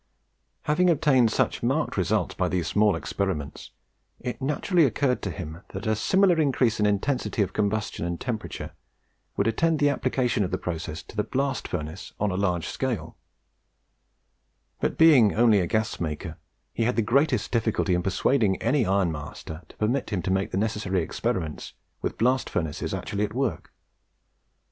[0.63, 3.69] Having obtained such marked results by these small experiments,
[4.19, 8.71] it naturally occurred to him that a similar increase in intensity of combustion and temperature
[9.37, 13.15] would attend the application of the process to the blast furnace on a large scale;
[14.79, 16.35] but being only a gas maker,
[16.73, 20.57] he had the greatest difficulty in persuading any ironmaster to permit him to make the
[20.57, 23.71] necessary experiment's with blast furnaces actually at work.